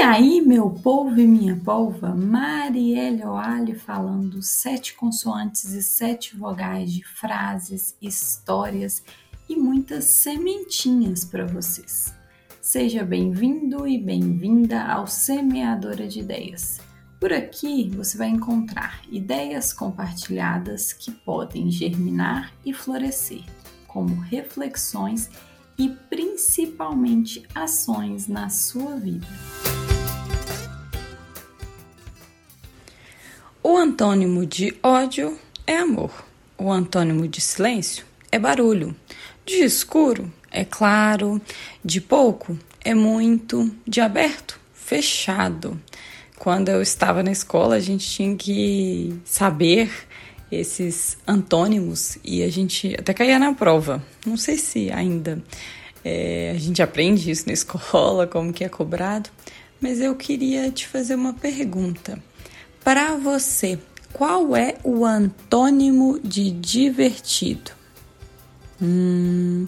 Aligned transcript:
E 0.00 0.02
aí, 0.02 0.40
meu 0.40 0.70
povo 0.70 1.20
e 1.20 1.26
minha 1.26 1.54
polva, 1.56 2.14
Marielle 2.14 3.22
Oali 3.22 3.74
falando 3.74 4.40
sete 4.40 4.94
consoantes 4.94 5.74
e 5.74 5.82
sete 5.82 6.34
vogais 6.34 6.90
de 6.90 7.04
frases, 7.04 7.94
histórias 8.00 9.02
e 9.46 9.54
muitas 9.54 10.04
sementinhas 10.04 11.22
para 11.22 11.44
vocês. 11.44 12.14
Seja 12.62 13.04
bem-vindo 13.04 13.86
e 13.86 13.98
bem-vinda 13.98 14.82
ao 14.84 15.06
Semeadora 15.06 16.08
de 16.08 16.20
Ideias. 16.20 16.80
Por 17.20 17.30
aqui 17.30 17.90
você 17.90 18.16
vai 18.16 18.28
encontrar 18.28 19.02
ideias 19.10 19.70
compartilhadas 19.70 20.94
que 20.94 21.10
podem 21.10 21.70
germinar 21.70 22.54
e 22.64 22.72
florescer, 22.72 23.44
como 23.86 24.14
reflexões 24.14 25.28
e 25.76 25.90
principalmente 26.08 27.46
ações 27.54 28.26
na 28.28 28.48
sua 28.48 28.96
vida. 28.96 29.26
O 33.70 33.76
antônimo 33.76 34.44
de 34.44 34.74
ódio 34.82 35.38
é 35.64 35.76
amor. 35.76 36.10
O 36.58 36.72
antônimo 36.72 37.28
de 37.28 37.40
silêncio 37.40 38.04
é 38.32 38.36
barulho. 38.36 38.96
De 39.46 39.62
escuro 39.62 40.28
é 40.50 40.64
claro. 40.64 41.40
De 41.84 42.00
pouco 42.00 42.58
é 42.84 42.94
muito. 42.94 43.72
De 43.86 44.00
aberto, 44.00 44.58
fechado. 44.74 45.80
Quando 46.36 46.68
eu 46.68 46.82
estava 46.82 47.22
na 47.22 47.30
escola, 47.30 47.76
a 47.76 47.80
gente 47.80 48.10
tinha 48.10 48.34
que 48.34 49.16
saber 49.24 49.88
esses 50.50 51.16
antônimos 51.24 52.18
e 52.24 52.42
a 52.42 52.50
gente 52.50 52.96
até 52.98 53.14
caía 53.14 53.38
na 53.38 53.54
prova. 53.54 54.04
Não 54.26 54.36
sei 54.36 54.58
se 54.58 54.90
ainda 54.90 55.40
é, 56.04 56.54
a 56.56 56.58
gente 56.58 56.82
aprende 56.82 57.30
isso 57.30 57.46
na 57.46 57.52
escola, 57.54 58.26
como 58.26 58.52
que 58.52 58.64
é 58.64 58.68
cobrado, 58.68 59.30
mas 59.80 60.00
eu 60.00 60.16
queria 60.16 60.72
te 60.72 60.88
fazer 60.88 61.14
uma 61.14 61.34
pergunta. 61.34 62.20
Para 62.84 63.16
você, 63.16 63.78
qual 64.12 64.56
é 64.56 64.76
o 64.82 65.04
antônimo 65.04 66.18
de 66.22 66.50
divertido? 66.50 67.72
Hum, 68.80 69.66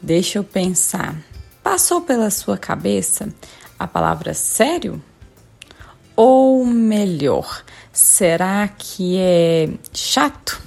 deixa 0.00 0.38
eu 0.38 0.44
pensar. 0.44 1.16
Passou 1.62 2.00
pela 2.00 2.30
sua 2.30 2.58
cabeça 2.58 3.32
a 3.78 3.86
palavra 3.86 4.34
sério? 4.34 5.02
Ou 6.16 6.66
melhor, 6.66 7.64
será 7.92 8.68
que 8.68 9.16
é 9.16 9.70
chato? 9.94 10.60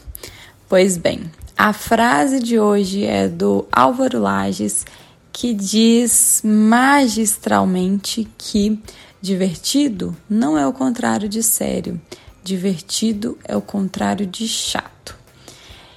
Pois 0.68 0.98
bem, 0.98 1.30
a 1.58 1.74
frase 1.74 2.40
de 2.40 2.60
hoje 2.60 3.06
é 3.06 3.28
do 3.28 3.68
Álvaro 3.72 4.20
Lages 4.20 4.86
que 5.32 5.54
diz 5.54 6.42
magistralmente 6.44 8.28
que 8.38 8.82
Divertido 9.24 10.14
não 10.30 10.58
é 10.58 10.68
o 10.68 10.74
contrário 10.74 11.30
de 11.30 11.42
sério, 11.42 11.98
divertido 12.44 13.38
é 13.46 13.56
o 13.56 13.62
contrário 13.62 14.28
de 14.28 14.46
chato. 14.50 15.16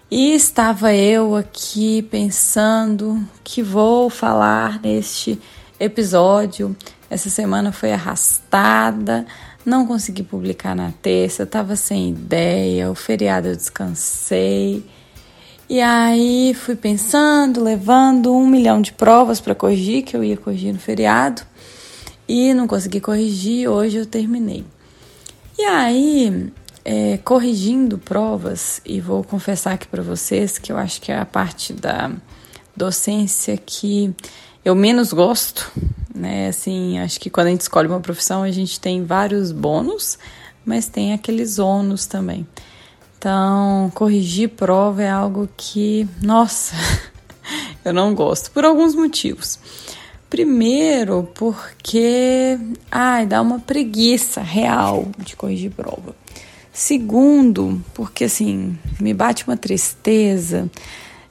E 0.08 0.32
estava 0.32 0.94
eu 0.94 1.34
aqui 1.34 2.02
pensando 2.02 3.20
que 3.42 3.64
vou 3.64 4.08
falar 4.08 4.80
neste 4.80 5.40
episódio. 5.80 6.76
Essa 7.10 7.28
semana 7.28 7.72
foi 7.72 7.92
arrastada, 7.92 9.26
não 9.64 9.88
consegui 9.88 10.22
publicar 10.22 10.76
na 10.76 10.92
terça, 11.02 11.42
estava 11.42 11.74
sem 11.74 12.10
ideia, 12.10 12.88
o 12.88 12.94
feriado 12.94 13.48
eu 13.48 13.56
descansei. 13.56 14.86
E 15.68 15.80
aí 15.80 16.54
fui 16.54 16.76
pensando, 16.76 17.60
levando 17.60 18.32
um 18.32 18.46
milhão 18.46 18.80
de 18.80 18.92
provas 18.92 19.40
para 19.40 19.52
corrigir, 19.52 20.04
que 20.04 20.16
eu 20.16 20.22
ia 20.22 20.36
corrigir 20.36 20.72
no 20.72 20.78
feriado 20.78 21.42
e 22.28 22.52
não 22.54 22.66
consegui 22.66 23.00
corrigir, 23.00 23.68
hoje 23.68 23.98
eu 23.98 24.06
terminei. 24.06 24.64
E 25.58 25.62
aí, 25.62 26.52
é, 26.84 27.18
corrigindo 27.18 27.98
provas, 27.98 28.80
e 28.84 29.00
vou 29.00 29.24
confessar 29.24 29.74
aqui 29.74 29.86
para 29.86 30.02
vocês 30.02 30.58
que 30.58 30.70
eu 30.70 30.76
acho 30.76 31.00
que 31.00 31.10
é 31.10 31.18
a 31.18 31.26
parte 31.26 31.72
da 31.72 32.10
docência 32.76 33.56
que 33.56 34.14
eu 34.64 34.74
menos 34.74 35.12
gosto, 35.12 35.70
né? 36.14 36.48
Assim, 36.48 36.98
acho 36.98 37.18
que 37.20 37.30
quando 37.30 37.46
a 37.46 37.50
gente 37.50 37.62
escolhe 37.62 37.88
uma 37.88 38.00
profissão, 38.00 38.42
a 38.42 38.50
gente 38.50 38.78
tem 38.80 39.04
vários 39.04 39.52
bônus, 39.52 40.18
mas 40.64 40.88
tem 40.88 41.12
aqueles 41.12 41.58
ônus 41.58 42.06
também. 42.06 42.46
Então, 43.18 43.90
corrigir 43.94 44.50
prova 44.50 45.02
é 45.02 45.10
algo 45.10 45.48
que, 45.56 46.06
nossa, 46.22 46.74
eu 47.84 47.92
não 47.92 48.14
gosto, 48.14 48.50
por 48.50 48.64
alguns 48.64 48.94
motivos. 48.94 49.58
Primeiro, 50.28 51.28
porque 51.34 52.58
ai, 52.90 53.26
dá 53.26 53.40
uma 53.40 53.60
preguiça 53.60 54.40
real 54.40 55.06
de 55.18 55.36
corrigir 55.36 55.70
prova. 55.70 56.14
Segundo, 56.72 57.80
porque 57.94 58.24
assim, 58.24 58.76
me 59.00 59.14
bate 59.14 59.46
uma 59.46 59.56
tristeza 59.56 60.68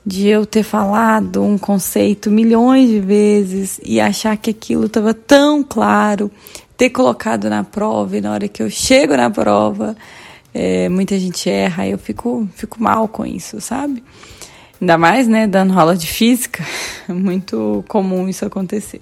de 0.06 0.28
eu 0.28 0.46
ter 0.46 0.64
falado 0.64 1.44
um 1.44 1.58
conceito 1.58 2.32
milhões 2.32 2.90
de 2.90 3.00
vezes 3.00 3.80
e 3.84 4.00
achar 4.00 4.38
que 4.38 4.52
aquilo 4.52 4.86
estava 4.86 5.14
tão 5.14 5.64
claro, 5.64 6.32
ter 6.78 6.90
colocado 6.90 7.50
na 7.50 7.64
prova 7.64 8.18
e 8.18 8.22
na 8.22 8.32
hora 8.32 8.48
que 8.48 8.64
eu 8.64 8.70
chego 8.70 9.18
na 9.18 9.30
prova, 9.30 9.96
é, 10.54 10.88
muita 10.90 11.20
gente 11.20 11.50
erra 11.50 11.88
eu 11.88 11.98
fico, 11.98 12.48
fico 12.56 12.82
mal 12.82 13.08
com 13.08 13.26
isso, 13.26 13.60
sabe? 13.60 14.04
Ainda 14.80 14.98
mais, 14.98 15.28
né, 15.28 15.48
dando 15.48 15.78
aula 15.78 15.96
de 15.96 16.08
física, 16.08 16.64
é 17.08 17.14
muito 17.14 17.84
comum 17.88 18.28
isso 18.28 18.46
acontecer. 18.46 19.02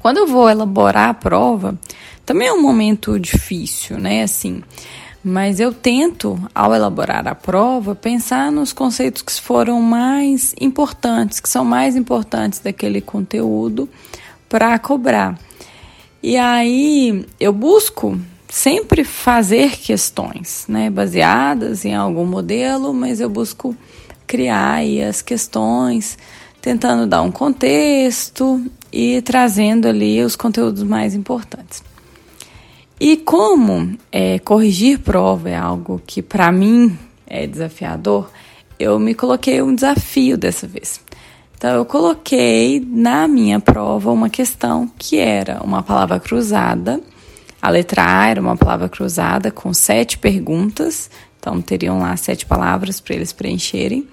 Quando 0.00 0.18
eu 0.18 0.26
vou 0.26 0.48
elaborar 0.48 1.10
a 1.10 1.14
prova, 1.14 1.78
também 2.24 2.48
é 2.48 2.52
um 2.52 2.62
momento 2.62 3.18
difícil, 3.18 3.98
né, 3.98 4.22
assim, 4.22 4.62
mas 5.22 5.60
eu 5.60 5.72
tento, 5.72 6.40
ao 6.54 6.74
elaborar 6.74 7.26
a 7.26 7.34
prova, 7.34 7.94
pensar 7.94 8.50
nos 8.52 8.72
conceitos 8.72 9.22
que 9.22 9.32
foram 9.40 9.82
mais 9.82 10.54
importantes, 10.60 11.40
que 11.40 11.48
são 11.48 11.64
mais 11.64 11.96
importantes 11.96 12.60
daquele 12.60 13.00
conteúdo 13.00 13.88
para 14.48 14.78
cobrar. 14.78 15.38
E 16.22 16.36
aí 16.36 17.26
eu 17.38 17.52
busco 17.52 18.18
sempre 18.48 19.04
fazer 19.04 19.76
questões, 19.78 20.64
né, 20.68 20.88
baseadas 20.88 21.84
em 21.84 21.94
algum 21.94 22.24
modelo, 22.24 22.94
mas 22.94 23.20
eu 23.20 23.28
busco 23.28 23.76
criar 24.28 24.82
as 25.08 25.22
questões, 25.22 26.16
tentando 26.60 27.06
dar 27.06 27.22
um 27.22 27.32
contexto 27.32 28.62
e 28.92 29.22
trazendo 29.22 29.88
ali 29.88 30.22
os 30.22 30.36
conteúdos 30.36 30.82
mais 30.82 31.14
importantes. 31.14 31.82
E 33.00 33.16
como 33.16 33.96
é, 34.12 34.38
corrigir 34.40 34.98
prova 34.98 35.48
é 35.48 35.56
algo 35.56 36.00
que 36.06 36.20
para 36.20 36.52
mim 36.52 36.96
é 37.26 37.46
desafiador, 37.46 38.30
eu 38.78 38.98
me 38.98 39.14
coloquei 39.14 39.62
um 39.62 39.74
desafio 39.74 40.36
dessa 40.36 40.66
vez. 40.66 41.00
Então, 41.56 41.74
eu 41.74 41.84
coloquei 41.84 42.84
na 42.86 43.26
minha 43.26 43.58
prova 43.58 44.12
uma 44.12 44.30
questão 44.30 44.88
que 44.96 45.18
era 45.18 45.60
uma 45.62 45.82
palavra 45.82 46.20
cruzada. 46.20 47.00
A 47.60 47.70
letra 47.70 48.04
A 48.06 48.28
era 48.28 48.40
uma 48.40 48.56
palavra 48.56 48.88
cruzada 48.88 49.50
com 49.50 49.74
sete 49.74 50.18
perguntas 50.18 51.10
então 51.38 51.60
teriam 51.60 51.98
lá 51.98 52.16
sete 52.16 52.44
palavras 52.44 53.00
para 53.00 53.14
eles 53.14 53.32
preencherem. 53.32 54.06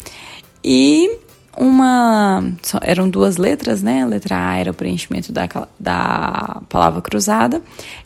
E 0.64 1.20
uma. 1.58 2.44
Eram 2.82 3.10
duas 3.10 3.38
letras, 3.38 3.82
né? 3.82 4.04
A 4.04 4.06
letra 4.06 4.50
A 4.50 4.58
era 4.58 4.72
o 4.72 4.74
preenchimento 4.74 5.32
da, 5.32 5.48
da 5.80 6.62
palavra 6.70 7.02
cruzada. 7.02 7.62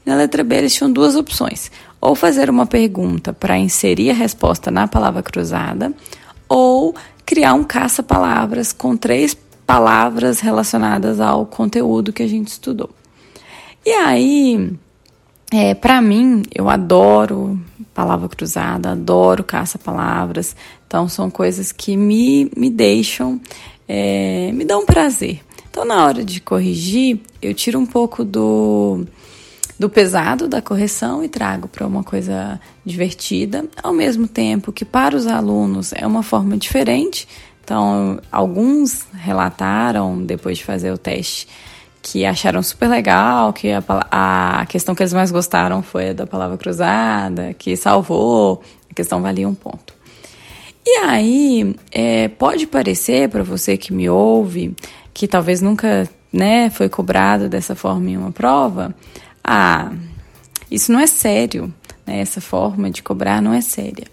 E 0.05 0.09
na 0.09 0.15
letra 0.15 0.43
B 0.43 0.55
eles 0.55 0.73
tinham 0.73 0.91
duas 0.91 1.15
opções. 1.15 1.71
Ou 1.99 2.15
fazer 2.15 2.49
uma 2.49 2.65
pergunta 2.65 3.33
para 3.33 3.57
inserir 3.57 4.11
a 4.11 4.13
resposta 4.13 4.71
na 4.71 4.87
palavra 4.87 5.21
cruzada, 5.21 5.93
ou 6.47 6.95
criar 7.25 7.53
um 7.53 7.63
caça-palavras 7.63 8.71
com 8.71 8.95
três 8.95 9.35
palavras 9.65 10.39
relacionadas 10.39 11.19
ao 11.19 11.45
conteúdo 11.45 12.13
que 12.13 12.23
a 12.23 12.27
gente 12.27 12.47
estudou. 12.47 12.89
E 13.85 13.91
aí, 13.91 14.73
é, 15.51 15.73
para 15.73 16.01
mim, 16.01 16.43
eu 16.53 16.69
adoro 16.69 17.59
palavra 17.93 18.29
cruzada, 18.29 18.91
adoro 18.91 19.43
caça-palavras. 19.43 20.55
Então, 20.87 21.09
são 21.09 21.29
coisas 21.29 21.71
que 21.71 21.97
me, 21.97 22.51
me 22.55 22.69
deixam, 22.69 23.41
é, 23.87 24.51
me 24.53 24.63
dão 24.63 24.85
prazer. 24.85 25.41
Então, 25.69 25.83
na 25.85 26.05
hora 26.05 26.23
de 26.23 26.39
corrigir, 26.39 27.19
eu 27.41 27.53
tiro 27.53 27.79
um 27.79 27.85
pouco 27.85 28.23
do, 28.23 29.05
do 29.77 29.89
pesado 29.89 30.47
da 30.47 30.61
correção 30.61 31.23
e 31.23 31.27
trago 31.27 31.67
para 31.67 31.85
uma 31.85 32.03
coisa 32.03 32.59
divertida, 32.85 33.65
ao 33.81 33.93
mesmo 33.93 34.27
tempo 34.27 34.71
que 34.71 34.85
para 34.85 35.15
os 35.15 35.25
alunos 35.25 35.93
é 35.93 36.05
uma 36.05 36.23
forma 36.23 36.57
diferente. 36.57 37.27
Então, 37.63 38.19
alguns 38.31 39.05
relataram 39.13 40.23
depois 40.23 40.57
de 40.57 40.63
fazer 40.63 40.91
o 40.91 40.97
teste 40.97 41.47
que 42.01 42.25
acharam 42.25 42.61
super 42.63 42.87
legal, 42.87 43.51
que 43.53 43.71
a, 43.71 43.83
a 44.11 44.65
questão 44.65 44.95
que 44.95 45.03
eles 45.03 45.13
mais 45.13 45.31
gostaram 45.31 45.81
foi 45.81 46.09
a 46.09 46.13
da 46.13 46.27
palavra 46.27 46.57
cruzada, 46.57 47.53
que 47.53 47.75
salvou, 47.75 48.61
a 48.89 48.93
questão 48.93 49.21
valia 49.21 49.47
um 49.47 49.55
ponto. 49.55 49.93
E 50.85 50.97
aí, 50.99 51.75
é, 51.91 52.29
pode 52.29 52.65
parecer 52.65 53.29
para 53.29 53.43
você 53.43 53.77
que 53.77 53.93
me 53.93 54.09
ouve, 54.09 54.75
que 55.13 55.27
talvez 55.27 55.61
nunca 55.61 56.09
né, 56.31 56.69
foi 56.69 56.89
cobrado 56.89 57.49
dessa 57.49 57.75
forma 57.75 58.09
em 58.09 58.17
uma 58.17 58.31
prova, 58.31 58.95
ah, 59.43 59.91
isso 60.71 60.91
não 60.91 60.99
é 60.99 61.07
sério, 61.07 61.73
né? 62.05 62.19
essa 62.19 62.39
forma 62.39 62.89
de 62.89 63.03
cobrar 63.03 63.41
não 63.41 63.53
é 63.53 63.61
séria. 63.61 64.05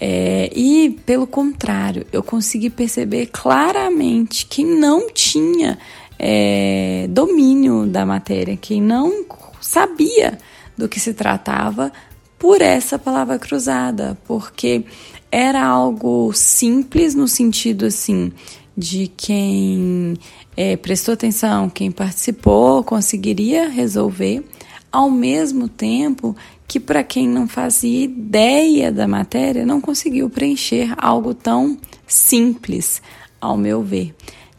É, 0.00 0.50
e, 0.54 0.90
pelo 1.06 1.26
contrário, 1.26 2.06
eu 2.12 2.22
consegui 2.22 2.68
perceber 2.68 3.26
claramente 3.26 4.46
quem 4.46 4.66
não 4.66 5.08
tinha 5.10 5.78
é, 6.26 7.06
domínio 7.10 7.86
da 7.86 8.06
matéria, 8.06 8.56
quem 8.56 8.80
não 8.80 9.26
sabia 9.60 10.38
do 10.74 10.88
que 10.88 10.98
se 10.98 11.12
tratava 11.12 11.92
por 12.38 12.62
essa 12.62 12.98
palavra 12.98 13.38
cruzada, 13.38 14.16
porque 14.26 14.86
era 15.30 15.62
algo 15.62 16.32
simples 16.32 17.14
no 17.14 17.28
sentido 17.28 17.84
assim 17.84 18.32
de 18.74 19.06
quem 19.14 20.16
é, 20.56 20.78
prestou 20.78 21.12
atenção, 21.12 21.68
quem 21.68 21.92
participou, 21.92 22.82
conseguiria 22.82 23.68
resolver, 23.68 24.42
ao 24.90 25.10
mesmo 25.10 25.68
tempo 25.68 26.34
que 26.66 26.80
para 26.80 27.04
quem 27.04 27.28
não 27.28 27.46
fazia 27.46 28.04
ideia 28.04 28.90
da 28.90 29.06
matéria 29.06 29.66
não 29.66 29.78
conseguiu 29.78 30.30
preencher 30.30 30.94
algo 30.96 31.34
tão 31.34 31.76
simples, 32.06 33.02
ao 33.38 33.58
meu 33.58 33.82
ver. 33.82 34.14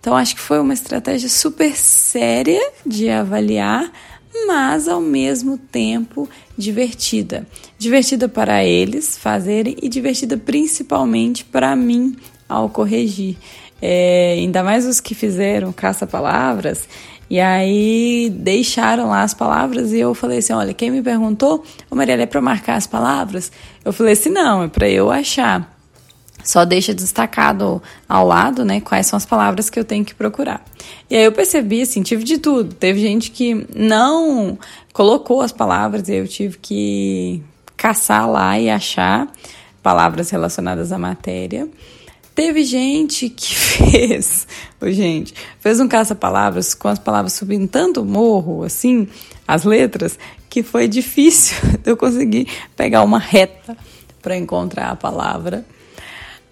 Então 0.05 0.15
acho 0.15 0.35
que 0.35 0.41
foi 0.41 0.59
uma 0.59 0.71
estratégia 0.75 1.27
super 1.27 1.75
séria 1.75 2.61
de 2.85 3.09
avaliar, 3.09 3.91
mas 4.45 4.87
ao 4.87 5.01
mesmo 5.01 5.57
tempo 5.57 6.29
divertida. 6.55 7.47
Divertida 7.75 8.29
para 8.29 8.63
eles 8.63 9.17
fazerem 9.17 9.75
e 9.81 9.89
divertida 9.89 10.37
principalmente 10.37 11.43
para 11.43 11.75
mim 11.75 12.15
ao 12.47 12.69
corrigir. 12.69 13.35
É, 13.81 14.33
ainda 14.37 14.63
mais 14.63 14.85
os 14.85 14.99
que 14.99 15.15
fizeram 15.15 15.73
caça-palavras, 15.73 16.87
e 17.27 17.39
aí 17.39 18.31
deixaram 18.31 19.07
lá 19.07 19.23
as 19.23 19.33
palavras 19.33 19.91
e 19.91 19.97
eu 20.01 20.13
falei 20.13 20.37
assim: 20.37 20.53
olha, 20.53 20.71
quem 20.71 20.91
me 20.91 21.01
perguntou, 21.01 21.63
ô 21.89 21.95
Mariela, 21.95 22.21
é 22.21 22.27
para 22.27 22.41
marcar 22.41 22.75
as 22.75 22.85
palavras? 22.85 23.51
Eu 23.83 23.91
falei 23.91 24.13
assim: 24.13 24.29
não, 24.29 24.61
é 24.61 24.67
para 24.67 24.87
eu 24.87 25.09
achar. 25.09 25.74
Só 26.45 26.63
deixa 26.63 26.93
destacado 26.93 27.81
ao 28.07 28.27
lado, 28.27 28.63
né, 28.63 28.79
quais 28.79 29.07
são 29.07 29.17
as 29.17 29.25
palavras 29.25 29.67
que 29.67 29.79
eu 29.79 29.83
tenho 29.83 30.05
que 30.05 30.13
procurar. 30.13 30.63
E 31.09 31.15
aí 31.15 31.23
eu 31.23 31.31
percebi, 31.31 31.81
assim, 31.81 32.03
tive 32.03 32.23
de 32.23 32.37
tudo. 32.37 32.73
Teve 32.73 32.99
gente 32.99 33.31
que 33.31 33.65
não 33.75 34.57
colocou 34.93 35.41
as 35.41 35.51
palavras 35.51 36.07
e 36.07 36.13
eu 36.13 36.27
tive 36.27 36.59
que 36.59 37.43
caçar 37.75 38.29
lá 38.29 38.59
e 38.59 38.69
achar 38.69 39.27
palavras 39.81 40.29
relacionadas 40.29 40.91
à 40.91 40.99
matéria. 40.99 41.67
Teve 42.35 42.63
gente 42.63 43.27
que 43.27 43.55
fez, 43.55 44.47
gente, 44.83 45.33
fez 45.59 45.79
um 45.79 45.87
caça-palavras 45.87 46.75
com 46.75 46.87
as 46.87 46.99
palavras 46.99 47.33
subindo 47.33 47.67
tanto 47.67 48.05
morro, 48.05 48.63
assim, 48.63 49.07
as 49.47 49.63
letras, 49.63 50.19
que 50.47 50.61
foi 50.61 50.87
difícil 50.87 51.57
eu 51.83 51.97
conseguir 51.97 52.47
pegar 52.75 53.03
uma 53.03 53.19
reta 53.19 53.75
para 54.21 54.37
encontrar 54.37 54.91
a 54.91 54.95
palavra. 54.95 55.65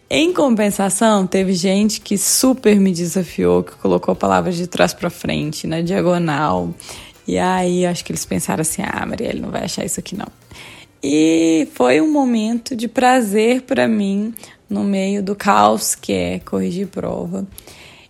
Em 0.09 0.33
compensação, 0.33 1.25
teve 1.25 1.53
gente 1.53 1.99
que 2.01 2.17
super 2.17 2.79
me 2.79 2.91
desafiou, 2.91 3.63
que 3.63 3.71
colocou 3.77 4.15
palavras 4.15 4.55
de 4.55 4.67
trás 4.67 4.93
para 4.93 5.09
frente, 5.09 5.65
na 5.65 5.81
diagonal. 5.81 6.73
E 7.27 7.37
aí, 7.37 7.85
acho 7.85 8.03
que 8.05 8.11
eles 8.11 8.25
pensaram 8.25 8.61
assim: 8.61 8.81
ah, 8.85 9.05
Maria, 9.05 9.29
ele 9.29 9.39
não 9.39 9.49
vai 9.49 9.63
achar 9.63 9.83
isso 9.83 9.99
aqui 9.99 10.15
não. 10.15 10.27
E 11.01 11.67
foi 11.73 11.99
um 11.99 12.11
momento 12.11 12.75
de 12.75 12.87
prazer 12.87 13.63
para 13.63 13.87
mim 13.87 14.33
no 14.69 14.83
meio 14.83 15.21
do 15.21 15.35
caos 15.35 15.95
que 15.95 16.13
é 16.13 16.39
corrigir 16.39 16.87
prova. 16.87 17.45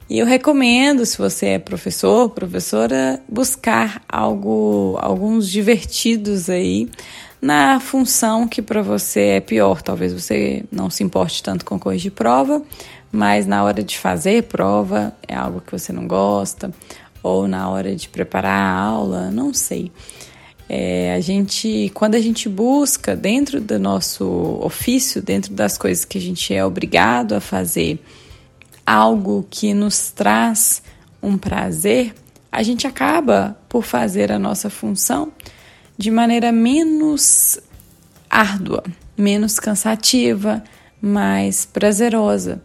E 0.10 0.19
eu 0.19 0.25
recomendo, 0.25 1.06
se 1.06 1.18
você 1.18 1.48
é 1.48 1.60
professor, 1.60 2.30
professora, 2.30 3.19
buscar 3.28 4.04
algo, 4.07 4.98
alguns 5.01 5.50
divertidos 5.50 6.50
aí 6.50 6.90
na 7.44 7.78
função 7.78 8.48
que 8.48 8.62
para 8.62 8.81
você 8.81 9.19
é 9.19 9.40
pior. 9.42 9.81
Talvez 9.81 10.13
você 10.13 10.63
não 10.72 10.90
se 10.90 11.04
importe 11.04 11.44
tanto 11.44 11.66
com 11.66 11.78
corrigir 11.78 12.13
prova, 12.13 12.63
mas 13.12 13.45
na 13.45 13.66
hora 13.66 13.84
de 13.84 13.98
fazer 13.98 14.44
prova 14.44 15.13
é 15.28 15.36
algo 15.36 15.60
que 15.60 15.74
você 15.74 15.92
não 15.92 16.07
gosta, 16.07 16.72
ou 17.22 17.45
na 17.45 17.69
hora 17.69 17.94
de 17.98 18.07
preparar 18.07 18.57
a 18.57 18.72
aula, 18.72 19.30
não 19.30 19.54
sei. 19.54 19.92
É, 20.69 21.13
a 21.13 21.19
gente, 21.19 21.92
quando 21.94 22.16
a 22.16 22.22
gente 22.22 22.48
busca 22.48 23.13
dentro 23.13 23.60
do 23.60 23.78
nosso 23.78 24.25
ofício, 24.62 25.22
dentro 25.22 25.54
das 25.54 25.78
coisas 25.78 26.06
que 26.06 26.18
a 26.18 26.22
gente 26.22 26.54
é 26.54 26.63
obrigado 26.63 27.34
a 27.34 27.42
fazer, 27.42 28.01
algo 28.86 29.45
que 29.50 29.74
nos 29.74 30.12
traz 30.12 30.81
um 31.22 31.38
prazer, 31.38 32.16
a 32.50 32.63
gente 32.63 32.88
acaba 32.88 33.57
por 33.68 33.84
fazer 33.84 34.31
a 34.31 34.40
nossa 34.40 34.69
função 34.69 35.30
de 35.98 36.12
maneira 36.12 36.51
menos 36.51 37.60
árdua, 38.30 38.84
menos 39.18 39.60
cansativa, 39.60 40.63
mais 41.01 41.66
prazerosa. 41.66 42.62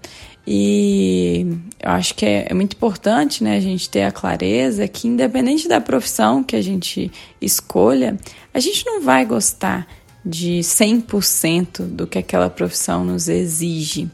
E 0.46 1.46
eu 1.78 1.90
acho 1.90 2.14
que 2.14 2.24
é, 2.24 2.46
é, 2.48 2.54
muito 2.54 2.72
importante 2.74 3.44
né, 3.44 3.56
a 3.56 3.60
gente 3.60 3.90
ter 3.90 4.04
a 4.04 4.10
clareza 4.10 4.88
que, 4.88 5.06
independente 5.06 5.68
da 5.68 5.78
profissão 5.78 6.42
que 6.42 6.56
a 6.56 6.62
gente 6.62 7.12
escolha, 7.40 8.16
a 8.54 8.58
gente 8.58 8.86
não 8.86 9.02
vai 9.02 9.26
gostar 9.26 9.86
de 10.24 10.60
100% 10.60 11.82
do 11.82 12.06
que 12.06 12.18
aquela 12.18 12.48
profissão 12.48 13.04
nos 13.04 13.28
exige. 13.28 14.08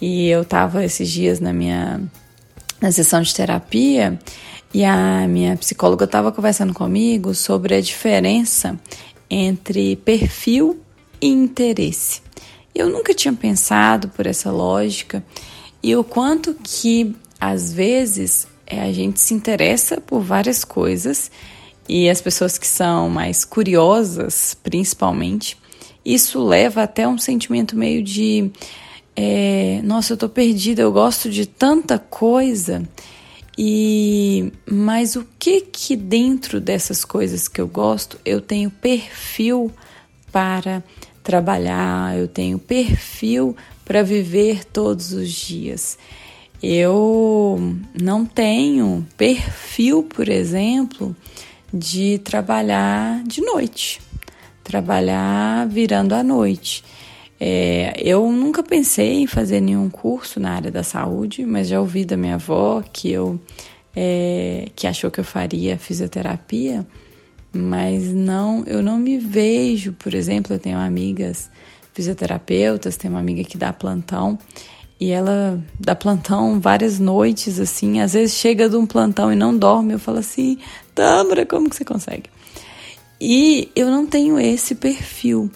E 0.00 0.28
eu 0.28 0.42
estava 0.42 0.84
esses 0.84 1.10
dias 1.10 1.38
na 1.38 1.52
minha 1.52 2.00
na 2.80 2.92
sessão 2.92 3.20
de 3.22 3.34
terapia 3.34 4.18
e 4.72 4.84
a 4.84 5.26
minha 5.26 5.56
psicóloga 5.56 6.04
estava 6.04 6.30
conversando 6.30 6.74
comigo 6.74 7.34
sobre 7.34 7.74
a 7.74 7.80
diferença 7.80 8.78
entre 9.30 9.96
perfil 9.96 10.80
e 11.20 11.28
interesse. 11.28 12.22
Eu 12.74 12.88
nunca 12.88 13.14
tinha 13.14 13.34
pensado 13.34 14.08
por 14.08 14.26
essa 14.26 14.50
lógica 14.50 15.24
e 15.82 15.94
o 15.96 16.04
quanto 16.04 16.54
que 16.62 17.14
às 17.40 17.72
vezes 17.72 18.46
é, 18.66 18.80
a 18.80 18.92
gente 18.92 19.20
se 19.20 19.34
interessa 19.34 20.00
por 20.00 20.20
várias 20.20 20.64
coisas 20.64 21.30
e 21.88 22.08
as 22.08 22.20
pessoas 22.20 22.58
que 22.58 22.66
são 22.66 23.08
mais 23.08 23.44
curiosas, 23.44 24.56
principalmente, 24.62 25.56
isso 26.04 26.44
leva 26.44 26.82
até 26.82 27.08
um 27.08 27.18
sentimento 27.18 27.76
meio 27.76 28.02
de 28.02 28.50
é, 29.20 29.80
nossa, 29.82 30.12
eu 30.12 30.16
tô 30.16 30.28
perdida, 30.28 30.80
eu 30.80 30.92
gosto 30.92 31.28
de 31.28 31.44
tanta 31.44 31.98
coisa. 31.98 32.88
E 33.58 34.52
mas 34.64 35.16
o 35.16 35.26
que 35.36 35.60
que 35.60 35.96
dentro 35.96 36.60
dessas 36.60 37.04
coisas 37.04 37.48
que 37.48 37.60
eu 37.60 37.66
gosto, 37.66 38.16
eu 38.24 38.40
tenho 38.40 38.70
perfil 38.70 39.72
para 40.30 40.84
trabalhar, 41.20 42.16
eu 42.16 42.28
tenho 42.28 42.60
perfil 42.60 43.56
para 43.84 44.04
viver 44.04 44.64
todos 44.64 45.12
os 45.12 45.28
dias. 45.32 45.98
Eu 46.62 47.76
não 48.00 48.24
tenho 48.24 49.04
perfil, 49.16 50.04
por 50.04 50.28
exemplo, 50.28 51.16
de 51.74 52.18
trabalhar 52.18 53.24
de 53.24 53.40
noite, 53.40 54.00
trabalhar 54.62 55.66
virando 55.66 56.14
à 56.14 56.22
noite. 56.22 56.84
É, 57.40 57.94
eu 58.02 58.30
nunca 58.32 58.62
pensei 58.62 59.22
em 59.22 59.26
fazer 59.26 59.60
nenhum 59.60 59.88
curso 59.88 60.40
na 60.40 60.52
área 60.52 60.70
da 60.70 60.82
saúde, 60.82 61.46
mas 61.46 61.68
já 61.68 61.80
ouvi 61.80 62.04
da 62.04 62.16
minha 62.16 62.34
avó 62.34 62.82
que 62.92 63.10
eu 63.10 63.40
é, 63.94 64.68
que 64.76 64.86
achou 64.86 65.10
que 65.10 65.20
eu 65.20 65.24
faria 65.24 65.78
fisioterapia, 65.78 66.86
mas 67.52 68.12
não, 68.12 68.64
eu 68.66 68.82
não 68.82 68.98
me 68.98 69.18
vejo, 69.18 69.92
por 69.92 70.14
exemplo, 70.14 70.54
eu 70.54 70.58
tenho 70.58 70.78
amigas 70.78 71.50
fisioterapeutas, 71.94 72.96
tem 72.96 73.10
uma 73.10 73.20
amiga 73.20 73.42
que 73.42 73.58
dá 73.58 73.72
plantão 73.72 74.38
e 75.00 75.10
ela 75.10 75.60
dá 75.78 75.94
plantão 75.94 76.60
várias 76.60 76.98
noites, 76.98 77.58
assim, 77.58 78.00
às 78.00 78.12
vezes 78.12 78.36
chega 78.36 78.68
de 78.68 78.76
um 78.76 78.86
plantão 78.86 79.32
e 79.32 79.36
não 79.36 79.56
dorme, 79.56 79.92
eu 79.92 79.98
falo 79.98 80.18
assim, 80.18 80.58
Tâmara, 80.94 81.46
como 81.46 81.70
que 81.70 81.76
você 81.76 81.84
consegue? 81.84 82.30
E 83.20 83.70
eu 83.74 83.90
não 83.90 84.06
tenho 84.06 84.38
esse 84.38 84.74
perfil. 84.74 85.50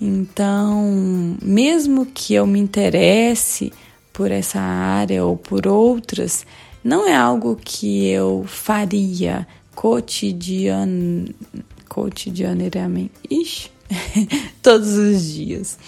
Então, 0.00 1.36
mesmo 1.42 2.06
que 2.06 2.34
eu 2.34 2.46
me 2.46 2.60
interesse 2.60 3.72
por 4.12 4.30
essa 4.30 4.60
área 4.60 5.24
ou 5.24 5.36
por 5.36 5.66
outras, 5.66 6.46
não 6.84 7.06
é 7.06 7.14
algo 7.14 7.56
que 7.56 8.08
eu 8.08 8.44
faria 8.46 9.46
cotidian... 9.74 11.24
cotidianamente. 11.88 13.12
Ixi, 13.28 13.70
todos 14.62 14.94
os 14.94 15.32
dias. 15.32 15.78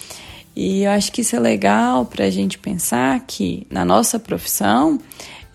E 0.55 0.83
eu 0.83 0.91
acho 0.91 1.11
que 1.11 1.21
isso 1.21 1.35
é 1.35 1.39
legal 1.39 2.05
para 2.05 2.25
a 2.25 2.29
gente 2.29 2.57
pensar 2.57 3.19
que 3.25 3.65
na 3.69 3.85
nossa 3.85 4.19
profissão, 4.19 4.99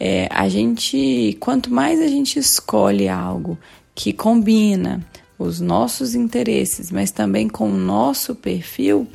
é, 0.01 0.27
a 0.31 0.49
gente, 0.49 1.37
quanto 1.41 1.73
mais 1.73 2.01
a 2.01 2.09
gente 2.09 2.39
escolhe 2.39 3.09
algo 3.09 3.59
que 3.95 4.13
combina 4.13 5.05
os 5.39 5.61
nossos 5.61 6.15
interesses, 6.15 6.91
mas 6.91 7.11
também 7.11 7.49
com 7.49 7.71
o 7.71 7.77
nosso 7.77 8.35
perfil, 8.35 9.07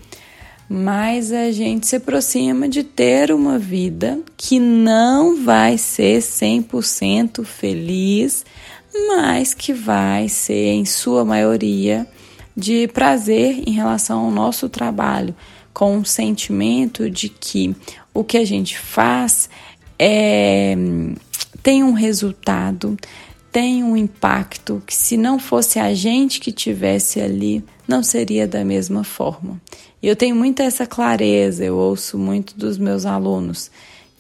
mais 0.70 1.34
a 1.34 1.52
gente 1.52 1.88
se 1.88 1.98
aproxima 1.98 2.70
de 2.70 2.84
ter 2.84 3.32
uma 3.32 3.60
vida 3.60 4.20
que 4.38 4.60
não 4.60 5.44
vai 5.44 5.78
ser 5.78 6.20
100% 6.20 7.44
feliz, 7.44 8.46
mas 9.10 9.54
que 9.54 9.74
vai 9.74 10.30
ser, 10.30 10.72
em 10.72 10.86
sua 10.86 11.26
maioria, 11.26 12.08
de 12.56 12.88
prazer 12.88 13.64
em 13.68 13.72
relação 13.72 14.26
ao 14.26 14.32
nosso 14.32 14.70
trabalho, 14.70 15.36
com 15.74 15.98
o 15.98 16.06
sentimento 16.06 17.10
de 17.10 17.28
que 17.28 17.76
o 18.14 18.24
que 18.24 18.38
a 18.38 18.46
gente 18.46 18.78
faz 18.78 19.50
é, 19.98 20.76
tem 21.62 21.84
um 21.84 21.94
resultado, 21.94 22.98
tem 23.52 23.84
um 23.84 23.98
impacto 23.98 24.82
que, 24.86 24.96
se 24.96 25.18
não 25.18 25.38
fosse 25.38 25.80
a 25.80 25.94
gente 25.94 26.40
que 26.40 26.52
tivesse 26.52 27.20
ali, 27.20 27.64
não 27.88 28.02
seria 28.02 28.48
da 28.48 28.64
mesma 28.64 29.04
forma. 29.04 29.62
E 30.02 30.08
eu 30.08 30.16
tenho 30.16 30.36
muita 30.36 30.64
essa 30.64 30.88
clareza, 30.88 31.64
eu 31.64 31.76
ouço 31.76 32.18
muito 32.18 32.58
dos 32.58 32.78
meus 32.78 33.06
alunos 33.06 33.70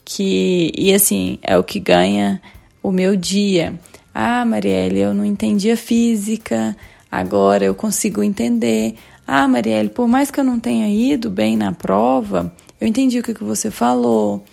que, 0.03 0.71
e 0.77 0.93
assim, 0.93 1.39
é 1.41 1.57
o 1.57 1.63
que 1.63 1.79
ganha 1.79 2.41
o 2.83 2.91
meu 2.91 3.15
dia. 3.15 3.79
Ah, 4.13 4.43
Marielle, 4.43 4.99
eu 4.99 5.13
não 5.13 5.23
entendia 5.23 5.77
física, 5.77 6.75
agora 7.09 7.63
eu 7.63 7.73
consigo 7.73 8.21
entender. 8.21 8.95
Ah, 9.25 9.47
Marielle, 9.47 9.89
por 9.89 10.07
mais 10.07 10.29
que 10.29 10.39
eu 10.39 10.43
não 10.43 10.59
tenha 10.59 10.89
ido 10.89 11.29
bem 11.29 11.55
na 11.55 11.71
prova, 11.71 12.53
eu 12.79 12.87
entendi 12.87 13.19
o 13.19 13.23
que, 13.23 13.33
que 13.33 13.43
você 13.43 13.71
falou. 13.71 14.43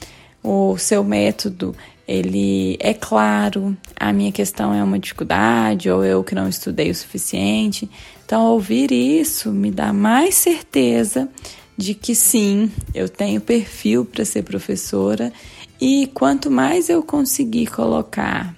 O 0.43 0.79
seu 0.79 1.03
método, 1.03 1.75
ele 2.09 2.79
é 2.81 2.95
claro. 2.95 3.77
A 3.95 4.13
minha 4.15 4.33
questão 4.33 4.73
é 4.73 4.83
uma 4.83 4.99
dificuldade 4.99 5.91
ou 5.91 6.03
eu 6.03 6.25
que 6.25 6.35
não 6.35 6.49
estudei 6.49 6.91
o 6.91 6.95
suficiente. 6.95 7.89
Então, 8.25 8.47
ouvir 8.47 8.91
isso 8.91 9.53
me 9.53 9.71
dá 9.71 9.93
mais 9.93 10.35
certeza 10.35 11.29
de 11.77 11.95
que 11.95 12.15
sim, 12.15 12.73
eu 12.95 13.09
tenho 13.09 13.41
perfil 13.41 14.05
para 14.05 14.25
ser 14.25 14.43
professora 14.43 15.33
e 15.81 16.11
quanto 16.13 16.51
mais 16.51 16.89
eu 16.89 17.03
conseguir 17.03 17.67
colocar 17.67 18.53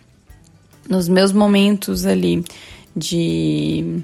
nos 0.88 1.07
meus 1.09 1.33
momentos 1.33 2.07
ali 2.07 2.42
de 2.97 4.02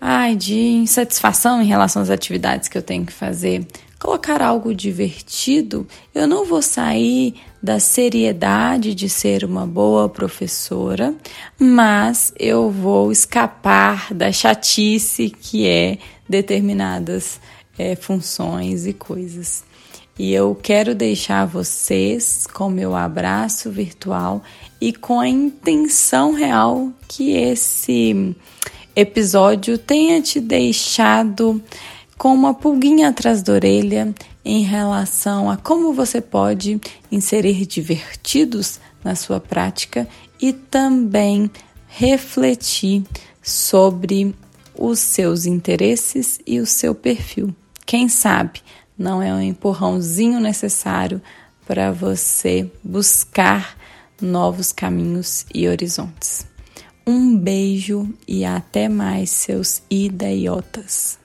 ai, 0.00 0.36
de 0.36 0.54
insatisfação 0.54 1.60
em 1.60 1.66
relação 1.66 2.00
às 2.00 2.10
atividades 2.10 2.68
que 2.68 2.78
eu 2.78 2.82
tenho 2.82 3.04
que 3.04 3.12
fazer, 3.12 3.66
colocar 3.98 4.40
algo 4.40 4.74
divertido, 4.74 5.86
eu 6.14 6.26
não 6.26 6.44
vou 6.44 6.62
sair 6.62 7.34
da 7.62 7.80
seriedade 7.80 8.94
de 8.94 9.08
ser 9.08 9.44
uma 9.44 9.66
boa 9.66 10.08
professora, 10.08 11.14
mas 11.58 12.32
eu 12.38 12.70
vou 12.70 13.10
escapar 13.10 14.14
da 14.14 14.30
chatice 14.30 15.30
que 15.30 15.66
é 15.66 15.98
determinadas 16.28 17.40
é, 17.76 17.96
funções 17.96 18.86
e 18.86 18.92
coisas. 18.92 19.64
E 20.18 20.32
eu 20.32 20.56
quero 20.60 20.94
deixar 20.94 21.46
vocês 21.46 22.46
com 22.52 22.68
meu 22.68 22.94
abraço 22.96 23.70
virtual 23.70 24.42
e 24.80 24.92
com 24.92 25.20
a 25.20 25.28
intenção 25.28 26.32
real 26.32 26.92
que 27.06 27.32
esse 27.32 28.34
episódio 28.96 29.78
tenha 29.78 30.20
te 30.20 30.40
deixado 30.40 31.62
com 32.18 32.34
uma 32.34 32.52
pulguinha 32.52 33.08
atrás 33.08 33.42
da 33.42 33.52
orelha 33.52 34.12
em 34.44 34.64
relação 34.64 35.48
a 35.48 35.56
como 35.56 35.94
você 35.94 36.20
pode 36.20 36.80
inserir 37.10 37.64
divertidos 37.64 38.80
na 39.04 39.14
sua 39.14 39.38
prática 39.38 40.06
e 40.40 40.52
também 40.52 41.48
refletir 41.86 43.04
sobre 43.40 44.34
os 44.76 44.98
seus 44.98 45.46
interesses 45.46 46.40
e 46.44 46.58
o 46.58 46.66
seu 46.66 46.94
perfil. 46.94 47.54
Quem 47.86 48.08
sabe 48.08 48.60
não 48.98 49.22
é 49.22 49.32
um 49.32 49.40
empurrãozinho 49.40 50.40
necessário 50.40 51.22
para 51.66 51.92
você 51.92 52.70
buscar 52.82 53.76
novos 54.20 54.72
caminhos 54.72 55.46
e 55.54 55.68
horizontes. 55.68 56.46
Um 57.06 57.36
beijo 57.36 58.12
e 58.26 58.44
até 58.44 58.88
mais, 58.88 59.30
seus 59.30 59.82
idiotas. 59.88 61.17